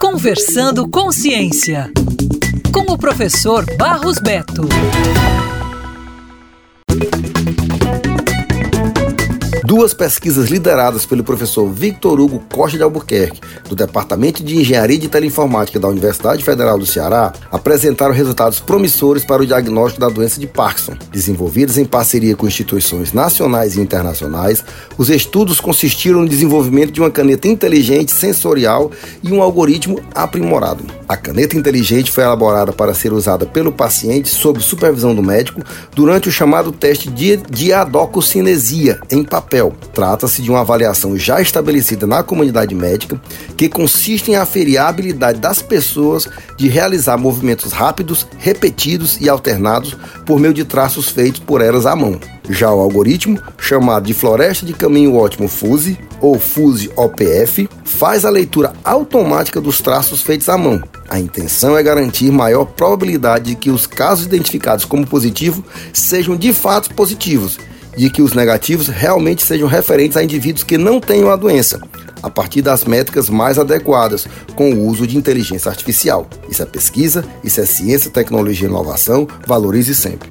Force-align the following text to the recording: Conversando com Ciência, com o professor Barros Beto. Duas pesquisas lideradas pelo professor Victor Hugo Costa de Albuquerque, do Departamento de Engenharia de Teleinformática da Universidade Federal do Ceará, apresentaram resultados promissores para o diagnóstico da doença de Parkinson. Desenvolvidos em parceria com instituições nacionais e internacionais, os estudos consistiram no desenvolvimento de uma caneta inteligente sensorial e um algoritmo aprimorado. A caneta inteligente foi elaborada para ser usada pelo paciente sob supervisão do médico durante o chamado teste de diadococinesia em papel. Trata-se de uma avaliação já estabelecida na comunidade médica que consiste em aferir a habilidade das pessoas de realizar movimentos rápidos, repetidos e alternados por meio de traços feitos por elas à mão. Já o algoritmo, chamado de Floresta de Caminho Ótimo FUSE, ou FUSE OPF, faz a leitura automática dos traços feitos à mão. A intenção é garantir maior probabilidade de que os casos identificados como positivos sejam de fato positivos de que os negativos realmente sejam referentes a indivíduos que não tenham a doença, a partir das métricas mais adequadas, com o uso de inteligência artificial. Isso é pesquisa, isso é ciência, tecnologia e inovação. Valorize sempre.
Conversando 0.00 0.88
com 0.88 1.10
Ciência, 1.10 1.90
com 2.72 2.92
o 2.92 2.98
professor 2.98 3.64
Barros 3.76 4.18
Beto. 4.18 4.68
Duas 9.68 9.92
pesquisas 9.92 10.48
lideradas 10.48 11.04
pelo 11.04 11.22
professor 11.22 11.68
Victor 11.68 12.18
Hugo 12.18 12.42
Costa 12.50 12.78
de 12.78 12.82
Albuquerque, 12.82 13.38
do 13.68 13.76
Departamento 13.76 14.42
de 14.42 14.56
Engenharia 14.56 14.96
de 14.96 15.08
Teleinformática 15.08 15.78
da 15.78 15.88
Universidade 15.88 16.42
Federal 16.42 16.78
do 16.78 16.86
Ceará, 16.86 17.34
apresentaram 17.52 18.14
resultados 18.14 18.60
promissores 18.60 19.26
para 19.26 19.42
o 19.42 19.46
diagnóstico 19.46 20.00
da 20.00 20.08
doença 20.08 20.40
de 20.40 20.46
Parkinson. 20.46 20.96
Desenvolvidos 21.12 21.76
em 21.76 21.84
parceria 21.84 22.34
com 22.34 22.46
instituições 22.46 23.12
nacionais 23.12 23.76
e 23.76 23.80
internacionais, 23.82 24.64
os 24.96 25.10
estudos 25.10 25.60
consistiram 25.60 26.22
no 26.22 26.28
desenvolvimento 26.30 26.90
de 26.90 27.00
uma 27.00 27.10
caneta 27.10 27.46
inteligente 27.46 28.10
sensorial 28.10 28.90
e 29.22 29.30
um 29.30 29.42
algoritmo 29.42 30.00
aprimorado. 30.14 30.97
A 31.08 31.16
caneta 31.16 31.56
inteligente 31.56 32.12
foi 32.12 32.22
elaborada 32.22 32.70
para 32.70 32.92
ser 32.92 33.14
usada 33.14 33.46
pelo 33.46 33.72
paciente 33.72 34.28
sob 34.28 34.60
supervisão 34.60 35.14
do 35.14 35.22
médico 35.22 35.62
durante 35.94 36.28
o 36.28 36.32
chamado 36.32 36.70
teste 36.70 37.08
de 37.08 37.38
diadococinesia 37.38 39.00
em 39.10 39.24
papel. 39.24 39.74
Trata-se 39.94 40.42
de 40.42 40.50
uma 40.50 40.60
avaliação 40.60 41.16
já 41.16 41.40
estabelecida 41.40 42.06
na 42.06 42.22
comunidade 42.22 42.74
médica 42.74 43.18
que 43.56 43.70
consiste 43.70 44.30
em 44.30 44.36
aferir 44.36 44.76
a 44.76 44.86
habilidade 44.86 45.40
das 45.40 45.62
pessoas 45.62 46.28
de 46.58 46.68
realizar 46.68 47.16
movimentos 47.16 47.72
rápidos, 47.72 48.26
repetidos 48.36 49.18
e 49.18 49.30
alternados 49.30 49.96
por 50.26 50.38
meio 50.38 50.52
de 50.52 50.64
traços 50.64 51.08
feitos 51.08 51.40
por 51.40 51.62
elas 51.62 51.86
à 51.86 51.96
mão. 51.96 52.20
Já 52.48 52.72
o 52.72 52.80
algoritmo, 52.80 53.38
chamado 53.58 54.06
de 54.06 54.14
Floresta 54.14 54.64
de 54.64 54.72
Caminho 54.72 55.16
Ótimo 55.16 55.48
FUSE, 55.48 55.98
ou 56.20 56.38
FUSE 56.38 56.90
OPF, 56.96 57.68
faz 57.84 58.24
a 58.24 58.30
leitura 58.30 58.72
automática 58.84 59.60
dos 59.60 59.80
traços 59.80 60.22
feitos 60.22 60.48
à 60.48 60.56
mão. 60.56 60.82
A 61.08 61.18
intenção 61.18 61.76
é 61.76 61.82
garantir 61.82 62.30
maior 62.30 62.64
probabilidade 62.64 63.46
de 63.46 63.54
que 63.54 63.70
os 63.70 63.86
casos 63.86 64.26
identificados 64.26 64.84
como 64.84 65.06
positivos 65.06 65.62
sejam 65.92 66.36
de 66.36 66.52
fato 66.52 66.94
positivos 66.94 67.58
de 67.98 68.08
que 68.08 68.22
os 68.22 68.32
negativos 68.32 68.86
realmente 68.86 69.42
sejam 69.42 69.66
referentes 69.66 70.16
a 70.16 70.22
indivíduos 70.22 70.62
que 70.62 70.78
não 70.78 71.00
tenham 71.00 71.30
a 71.30 71.36
doença, 71.36 71.80
a 72.22 72.30
partir 72.30 72.62
das 72.62 72.84
métricas 72.84 73.28
mais 73.28 73.58
adequadas, 73.58 74.26
com 74.54 74.72
o 74.72 74.86
uso 74.86 75.04
de 75.04 75.16
inteligência 75.16 75.68
artificial. 75.68 76.28
Isso 76.48 76.62
é 76.62 76.66
pesquisa, 76.66 77.24
isso 77.42 77.60
é 77.60 77.66
ciência, 77.66 78.10
tecnologia 78.10 78.68
e 78.68 78.70
inovação. 78.70 79.26
Valorize 79.46 79.96
sempre. 79.96 80.28